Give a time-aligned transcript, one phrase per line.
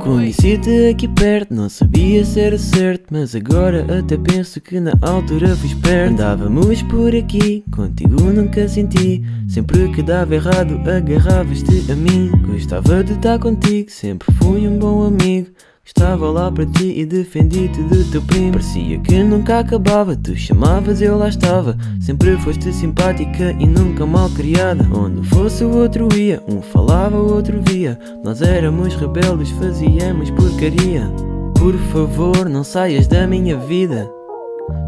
[0.00, 5.56] Conheci-te aqui perto, não sabia se era certo Mas agora até penso que na altura
[5.56, 6.12] fui esperto.
[6.12, 9.22] Andávamos por aqui, contigo nunca senti.
[9.48, 12.30] Sempre que dava errado agarravas-te a mim.
[12.46, 15.48] Gostava de estar contigo, sempre fui um bom amigo
[15.84, 18.52] Estava lá para ti e defendi-te do teu primo.
[18.52, 21.76] Parecia que nunca acabava, tu chamavas eu lá estava.
[22.00, 27.34] Sempre foste simpática e nunca mal criada Onde fosse o outro ia, um falava, o
[27.34, 27.98] outro via.
[28.24, 31.06] Nós éramos rebeldes, fazíamos porcaria.
[31.54, 34.10] Por favor não saias da minha vida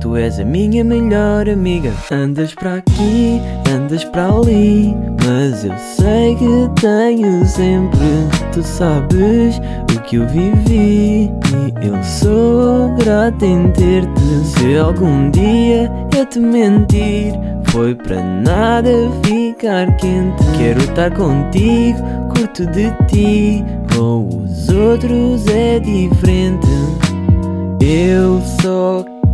[0.00, 1.92] Tu és a minha melhor amiga.
[2.10, 3.40] Andas para aqui,
[3.72, 7.98] andas para ali Mas eu sei que tenho sempre.
[8.52, 9.60] Tu sabes
[9.94, 14.44] o que eu vivi E eu sou grato em ter-te.
[14.44, 17.32] Se algum dia eu te mentir
[17.66, 18.90] Foi para nada
[19.24, 20.42] ficar quente.
[20.58, 21.98] Quero estar contigo,
[22.34, 23.64] curto de ti
[23.96, 26.66] Com os outros é diferente.
[27.80, 28.81] Eu só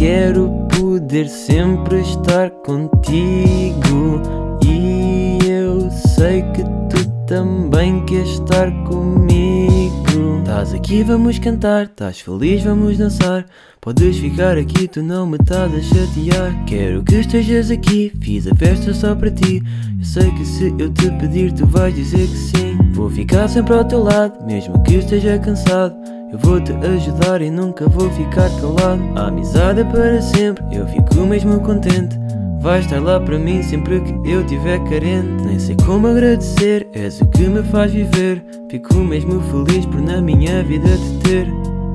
[0.00, 4.22] Quero poder sempre estar contigo.
[4.64, 10.38] E eu sei que tu também queres estar comigo.
[10.38, 13.44] Estás aqui, vamos cantar, estás feliz, vamos dançar.
[13.78, 16.64] Podes ficar aqui, tu não me estás a chatear.
[16.64, 19.62] Quero que estejas aqui, fiz a festa só para ti.
[19.98, 22.78] Eu sei que se eu te pedir tu vais dizer que sim.
[22.94, 25.99] Vou ficar sempre ao teu lado, mesmo que esteja cansado
[26.32, 29.02] eu vou te ajudar e nunca vou ficar calado.
[29.16, 32.18] A amizade é para sempre, eu fico mesmo contente.
[32.60, 35.44] Vais estar lá para mim sempre que eu tiver carente.
[35.44, 38.44] Nem sei como agradecer, és o que me faz viver.
[38.70, 41.46] Fico mesmo feliz por na minha vida te ter.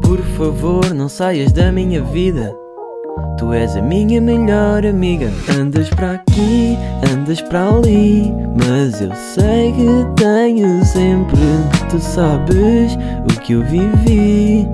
[0.00, 2.61] Por favor, não saias da minha vida.
[3.38, 5.30] Tu és a minha melhor amiga.
[5.58, 6.76] Andas para aqui,
[7.12, 8.32] andas para ali.
[8.56, 11.38] Mas eu sei que tenho sempre.
[11.90, 12.96] Tu sabes
[13.30, 14.68] o que eu vivi.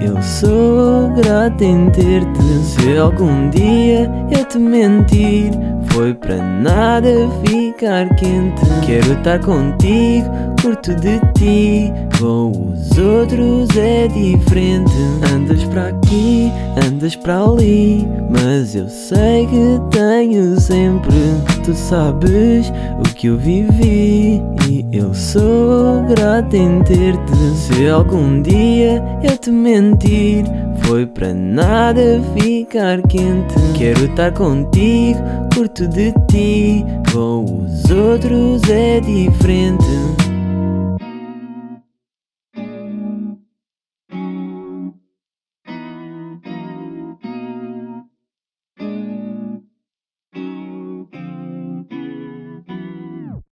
[0.00, 2.42] E eu sou grato em ter-te.
[2.64, 5.50] Se algum dia eu te mentir,
[5.94, 7.08] foi para nada
[7.46, 8.60] ficar quente.
[8.84, 10.28] Quero estar contigo,
[10.60, 11.92] curto de ti.
[12.18, 14.92] Com os outros é diferente.
[15.32, 16.52] Andas para aqui,
[16.84, 18.06] andas para ali.
[18.28, 21.14] Mas eu sei que tenho sempre.
[21.64, 24.42] Tu sabes o que eu vivi.
[24.68, 27.36] E eu sou grato em ter-te.
[27.56, 30.44] Se algum dia eu te mentir,
[30.84, 33.54] foi para nada ficar quente.
[33.76, 35.18] Quero estar contigo,
[35.54, 36.84] curto de ti.
[37.12, 40.13] Com os outros é diferente.